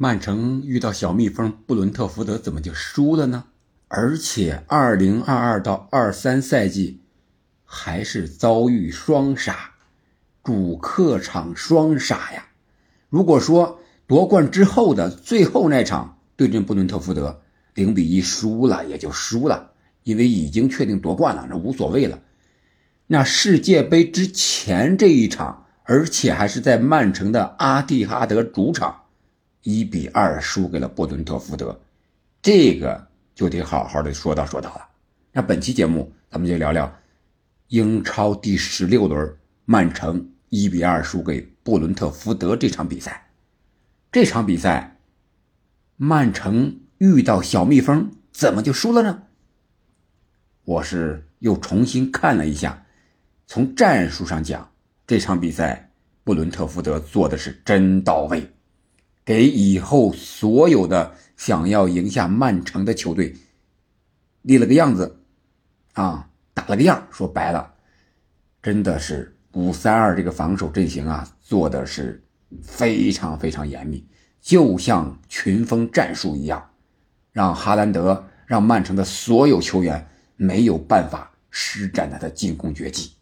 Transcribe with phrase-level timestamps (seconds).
[0.00, 3.46] 曼城遇到小蜜蜂布伦特福德怎么就输了呢？
[3.88, 7.00] 而且二零二二到二三赛季
[7.64, 9.72] 还是遭遇双杀，
[10.44, 12.46] 主客场双杀呀！
[13.08, 17.42] 如果说夺冠之后的最后那场对阵布伦特福德
[17.74, 19.72] 零比一输了，也就输了，
[20.04, 22.20] 因为已经确定夺冠了，那无所谓了。
[23.08, 29.06] 那世界杯之前这一场，而且还是在曼城的阿蒂哈德主场。
[29.70, 31.78] 一比二输给了布伦特福德，
[32.40, 34.88] 这个就得好好的说道说道了。
[35.30, 36.90] 那本期节目咱们就聊聊
[37.66, 39.36] 英超第十六轮
[39.66, 43.28] 曼城一比二输给布伦特福德这场比赛。
[44.10, 44.96] 这场比赛，
[45.98, 49.24] 曼城遇到小蜜蜂怎么就输了呢？
[50.64, 52.86] 我是又重新看了一下，
[53.46, 54.72] 从战术上讲，
[55.06, 55.90] 这场比赛
[56.24, 58.50] 布伦特福德做的是真到位。
[59.28, 63.36] 给以后所有的想要赢下曼城的球队
[64.40, 65.20] 立了个样子，
[65.92, 67.06] 啊，打了个样。
[67.10, 67.74] 说白了，
[68.62, 72.24] 真的是五三二这个防守阵型啊，做的是
[72.62, 74.02] 非常非常严密，
[74.40, 76.70] 就像群封战术一样，
[77.30, 83.12] 让哈兰德、让曼城的所有球员没有办法施展他的进攻绝技，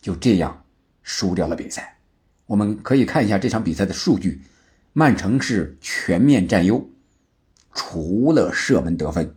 [0.00, 0.64] 就这样
[1.02, 1.98] 输掉了比赛。
[2.46, 4.40] 我们可以看一下这场比赛的数据。
[4.96, 6.88] 曼城是全面占优，
[7.74, 9.34] 除了射门得分，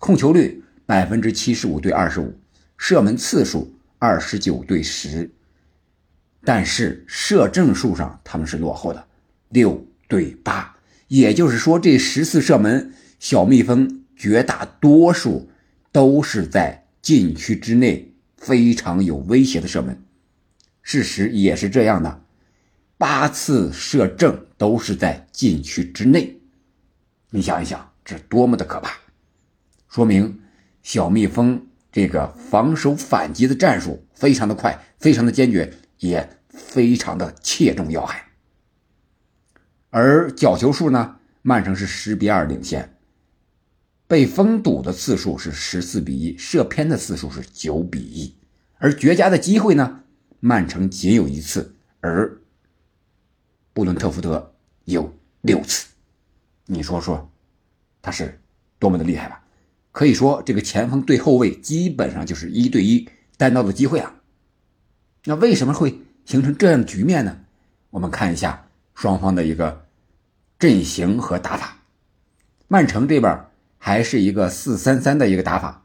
[0.00, 2.36] 控球率百分之七十五对二十五，
[2.76, 5.30] 射门次数二十九对十，
[6.42, 9.06] 但是射正数上他们是落后的，
[9.50, 10.74] 六对八，
[11.06, 15.48] 也就是说这十次射门，小蜜蜂绝大多数
[15.92, 20.02] 都是在禁区之内非常有威胁的射门，
[20.82, 22.25] 事实也是这样的。
[22.98, 26.40] 八次射正都是在禁区之内，
[27.28, 28.96] 你想一想，这多么的可怕！
[29.86, 30.40] 说明
[30.82, 38.30] 小蜜蜂这个防守反击的战术非常的快，非常的坚决，也非常的切中要害。
[39.90, 42.96] 而角球数呢，曼城是十比二领先，
[44.06, 48.34] 被封堵的次数是十四比一，射偏的次数是九比一，
[48.78, 50.04] 而绝佳的机会呢，
[50.40, 52.40] 曼城仅有一次，而。
[53.76, 54.54] 布伦特福德
[54.86, 55.86] 有六次，
[56.64, 57.30] 你说说，
[58.00, 58.40] 他是
[58.78, 59.42] 多么的厉害吧？
[59.92, 63.06] 可以说，这个前锋对后卫基本上就是一对一
[63.36, 64.14] 单刀的机会啊。
[65.24, 67.38] 那为什么会形成这样的局面呢？
[67.90, 69.84] 我们看一下双方的一个
[70.58, 71.76] 阵型和打法。
[72.68, 73.44] 曼城这边
[73.76, 75.84] 还是一个四三三的一个打法，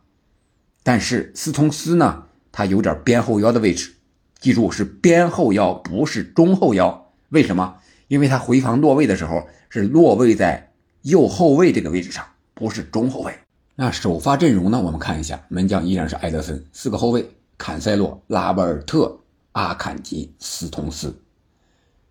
[0.82, 2.24] 但是斯通斯呢，
[2.54, 3.96] 他有点边后腰的位置，
[4.40, 7.11] 记住是边后腰，不是中后腰。
[7.32, 7.76] 为什么？
[8.08, 13.34] 因为他回防落位的时候是落位在右后卫这个位置上，不是中后卫。
[13.76, 14.82] 那首发阵容呢？
[14.82, 17.26] 我们看一下，门将依然是埃德森，四个后卫：
[17.58, 19.18] 坎塞洛、拉波尔特、
[19.54, 21.10] 阿坎吉、斯通斯；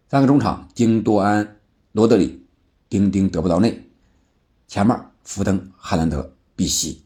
[0.08, 1.56] 三个中场：京多安、
[1.92, 2.46] 罗德里、
[2.88, 3.78] 丁丁得不到内，
[4.66, 7.02] 前面福登、哈兰德、碧玺。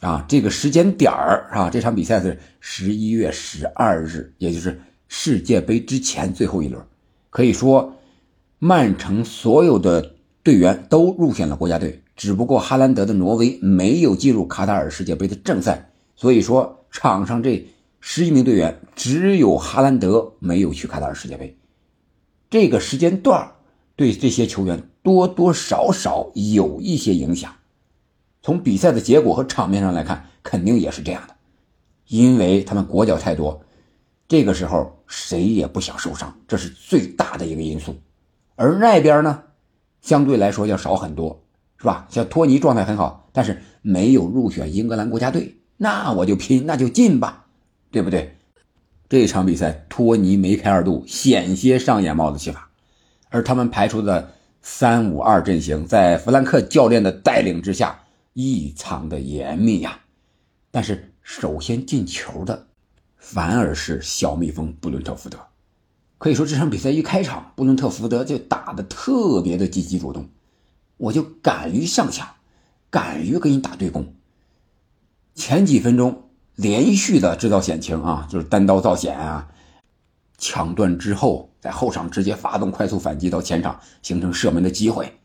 [0.00, 6.84] 啊，这个时间点儿啊，这场比赛是十一月十二日，也就是世界杯之前最后一轮，
[7.30, 7.94] 可以说。
[8.60, 17.68] 曼城所有的队员都入选了国家队，只不过哈兰德的挪威没有进入卡塔尔世界杯的正赛，所以说场上这
[18.00, 21.56] 十一名队员只有哈兰德没有去卡塔尔世界杯。
[22.50, 23.52] 这个时间段
[23.94, 27.54] 对这些球员多多少少有一些影响。
[28.42, 31.36] 从比赛的结果和场面上来看，肯定也是这样的，
[32.08, 33.62] 因为他们国脚太多，
[34.28, 37.96] 这个时候谁也不想受伤，这是最大的一个因素。
[38.56, 39.42] 而那边呢，
[40.02, 41.42] 相对来说要少很多，
[41.78, 42.06] 是吧？
[42.10, 47.46] 像托尼状态很好，但是没有入选英格兰国家队，那我就拼，那就进吧，
[47.90, 48.36] 对不对？
[49.08, 52.68] 这场比赛托尼梅开二度，险些上演帽子戏法。
[53.30, 57.98] 而他们排出的三五二阵型，在弗兰克教练的带领之下，
[58.34, 59.98] 异常的严密呀。
[60.70, 62.66] 但是首先进球的，
[63.18, 65.38] 反而是小蜜蜂布伦特福德。
[66.16, 70.28] 可以说这场比赛一开场，布伦特福德就打得特别的积极主动，
[70.96, 72.28] 我就敢于上抢，
[72.90, 74.14] 敢于给你打对攻。
[75.34, 76.24] 前几分钟
[76.56, 79.48] 连续的制造险情啊，就是单刀造险啊，
[80.38, 85.16] 抢断之后在后场直接发动快速反击到前场，形成射门的机会，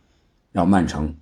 [0.51, 1.15] 让曼城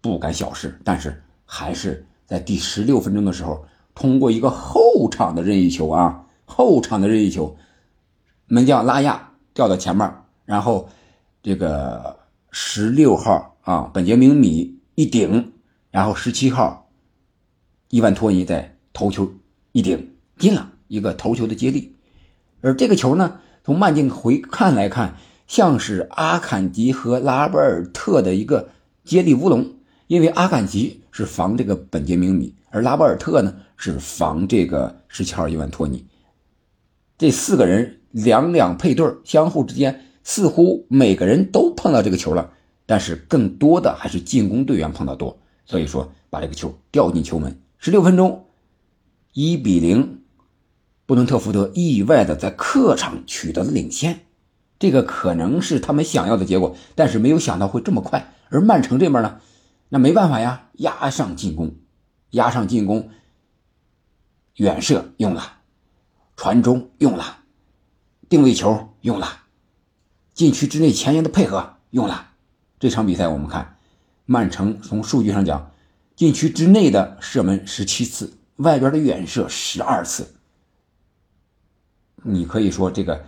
[0.00, 0.80] 不敢小视。
[0.82, 3.62] 但是还是在第十六分钟的时候，
[3.98, 7.56] 通过一个后场的任意球啊，后场的任意球。
[8.46, 10.08] 门将拉亚掉到前面，
[10.44, 10.88] 然后
[11.42, 12.20] 这个
[12.52, 15.52] 十六号啊，本杰明米一顶，
[15.90, 16.88] 然后十七号
[17.90, 19.28] 伊万托尼在头球
[19.72, 21.96] 一顶进了一个头球的接力，
[22.60, 25.16] 而这个球呢，从慢镜回看来看，
[25.48, 28.68] 像是阿坎吉和拉波尔特的一个
[29.04, 29.72] 接力乌龙，
[30.06, 36.06] 因为阿坎吉是防这个本杰明米，而拉波尔特呢是防这个十七号伊万托尼，
[37.18, 40.04] 这四个人两两配对相互之间。
[40.22, 42.52] 似乎每个人都碰到这个球了，
[42.86, 47.58] 但是更多的还是进攻队员碰到多，所以说把这个球掉进球门。
[47.78, 48.44] 十六分钟，
[49.32, 50.20] 一比零，
[51.04, 54.20] 布伦特福德意外的在客场取得了领先，
[54.78, 58.34] 这个可能是他们想要的结果，但是没有想到会这么快。
[58.50, 59.40] 而曼城这边呢，
[59.88, 61.76] 那没办法呀，压上进攻，
[62.30, 63.10] 压上进攻，
[64.56, 65.60] 远射用了，
[66.36, 67.38] 传中用了，
[68.28, 69.44] 定位球用了。
[70.34, 72.32] 禁区之内前沿的配合用了，
[72.78, 73.78] 这场比赛我们看，
[74.26, 75.72] 曼城从数据上讲，
[76.14, 80.34] 禁区之内的射门十七次，外边的远射十二次。
[82.22, 83.24] 你可以说这个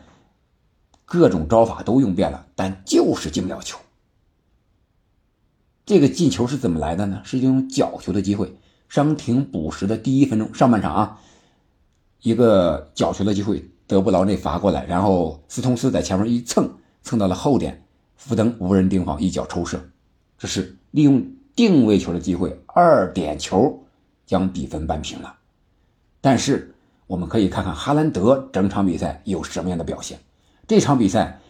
[1.05, 3.79] 各种招法都用遍了，但就是进不了球。
[5.91, 7.21] 这个进球是怎么来的呢？
[7.25, 8.55] 是用角球的机会，
[8.89, 11.21] 伤停补时的第一分钟，上半场啊，
[12.23, 16.71] 一个角球的机会，德布劳内罚过来，然后斯通斯在前面一蹭。
[17.03, 17.83] 蹭到了后点，
[18.15, 19.83] 福登无人盯防，一脚抽射，
[20.39, 21.27] 这是利用
[21.57, 23.83] 定位球的机会，二点球
[24.25, 25.39] 将比分扳平了。
[26.21, 26.73] 但是
[27.09, 30.21] 我们可以看看哈兰德整场比赛有什么样的表现。
[30.69, 31.41] 这场比赛，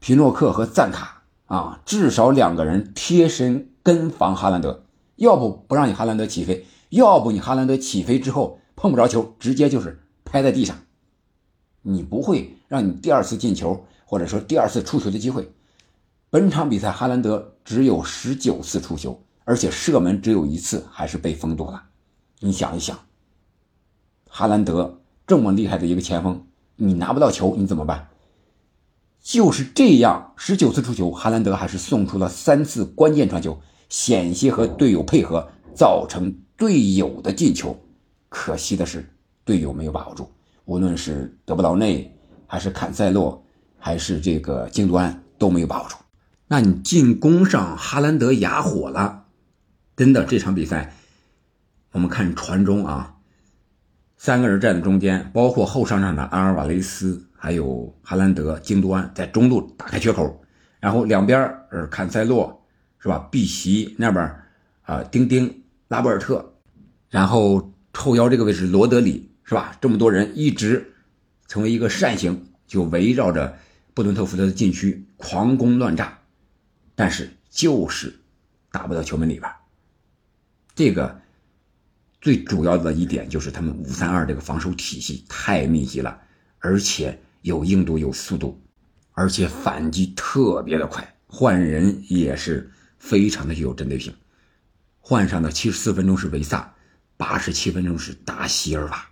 [0.00, 1.17] 皮诺克和赞卡
[1.48, 4.84] 啊，至少两个人贴身跟防哈兰德，
[5.16, 10.78] 要不不让你哈兰德起飞，要不你哈兰德起飞之后碰不着球，直接就是拍在地上，
[11.82, 13.84] 你不会让你第二次进球。
[14.10, 15.52] 或者说第二次出球的机会，
[16.30, 21.82] 本场比赛哈兰德只有十九次出球，而且射门只有一次，还是被封堵了。
[22.40, 22.98] 你想一想，
[24.30, 26.42] 哈兰德这么厉害的一个前锋，
[26.76, 28.08] 你拿不到球，你怎么办？
[29.28, 33.60] 就是这样，十九次出球，哈兰德还是送出了三次关键传球，
[33.90, 37.78] 险些和队友配合，造成队友的进球。
[38.30, 39.06] 可惜的是，
[39.44, 40.30] 队友没有把握住，
[40.64, 42.16] 无论是德布劳内
[42.46, 43.44] 还是坎塞洛。
[43.80, 45.96] 还是这个京多安都没有把握住，
[46.48, 49.26] 那你进攻上哈兰德哑火了，
[49.94, 50.94] 真的这场比赛，
[51.92, 53.14] 我们看传中啊，
[54.16, 60.44] 三个人站在中间，包括后上场的阿尔瓦雷斯，还有哈兰德、京多安在中路打开缺口，
[60.80, 61.40] 然后两边
[61.70, 62.66] 呃坎塞洛
[62.98, 63.26] 是吧？
[63.30, 64.34] 碧玺那边
[64.82, 66.52] 啊，丁丁、拉波尔特，
[67.08, 69.74] 然后后腰这个位置罗德里是吧？
[69.80, 70.92] 这么多人一直
[71.46, 73.56] 成为一个扇形，就围绕着。
[73.94, 76.16] 布伦特福德的禁区狂攻乱炸，
[76.94, 78.14] 但是就是
[78.70, 79.50] 打不到球门里边。
[80.76, 81.20] 这个
[82.20, 86.16] 最主要的一点就是他们五三二这个防守体系太密集了，
[86.60, 88.60] 而且有硬度有速度，
[89.12, 94.12] 而且反击特别的快，换人也是非常的具有针对性。
[95.00, 96.74] 换上的七十四分钟是维萨，
[97.16, 99.08] 八十七分钟是达席尔瓦，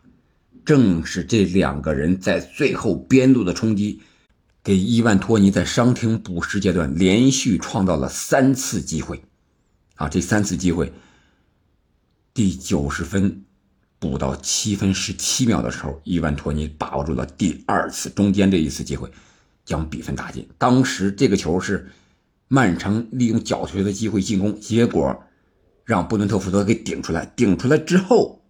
[0.64, 4.00] 正是这两个人在最后边路的冲击。
[4.62, 9.22] 给伊万托尼在伤停补时阶段连续创造了三次机会，
[9.94, 10.92] 啊，这三次机会，
[12.34, 13.44] 第九十分
[13.98, 19.10] 补到七分十七秒的时候，伊万托尼把握住了第二次中间这一次机会，
[19.64, 20.48] 将比分打进。
[20.58, 21.88] 当时这个球是
[22.48, 25.24] 曼城利用角球的机会进攻，结果
[25.84, 28.42] 让布伦特福德给顶出来，顶出来之后，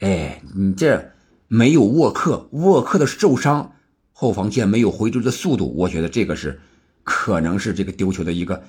[0.00, 1.12] 哎，你这
[1.48, 3.72] 没有沃克，沃克的受伤。
[4.16, 6.60] 后防线没有回追的速度，我觉得这个是
[7.02, 8.62] 可能是这个丢球的一个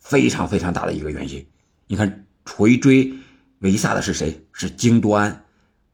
[0.00, 1.46] 非常非常大的一个原因。
[1.86, 3.14] 你看回追
[3.60, 4.44] 维萨的是谁？
[4.52, 5.44] 是京多安，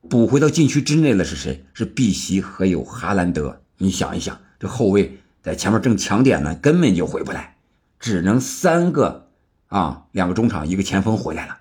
[0.08, 1.64] 补回到禁区之内的是谁？
[1.72, 3.62] 是碧玺和有哈兰德。
[3.78, 7.56] 你想一想，这后卫在前面正抢点呢，根本就回不来，
[7.98, 9.28] 只能三个
[9.68, 11.58] 啊，两个中场一个前锋回来了。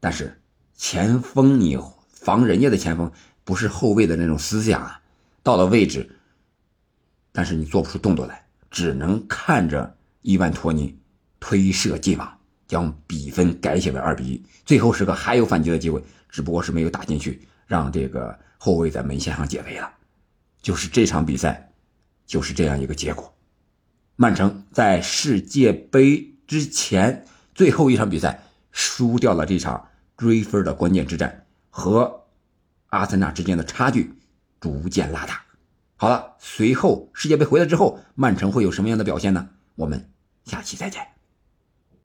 [0.00, 0.40] 但是
[0.74, 1.78] 前锋你
[2.10, 3.12] 防人家的前锋
[3.44, 5.00] 不是后卫的那种思想啊，
[5.42, 6.16] 到了位置。
[7.32, 10.98] 但是你做不出动作来，只能看着伊万托尼
[11.38, 12.38] 推射进网，
[12.72, 14.42] 将比分改写为二比一。
[14.64, 19.92] 最后时刻还有反击的机会，只不过是没有打进去，让这个后卫在门线上解围了。
[20.62, 21.70] 就是这场比赛，
[22.24, 23.30] 就是这样一个结果。
[24.16, 32.24] 曼城在世界杯之前最后一场比赛输掉了这场追分的关键之战，和
[32.86, 34.14] 阿森纳之间的差距
[34.58, 35.42] 逐渐拉大。
[35.96, 39.50] 好了，随后世界杯回来之后，曼城会有什么样的表现呢？
[39.74, 40.10] 我们
[40.46, 41.06] 下期再见。